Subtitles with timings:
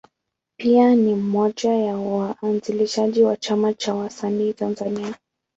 [0.59, 5.15] Pia ni mmoja ya waanzilishi wa Chama cha Wasanii Tanzania.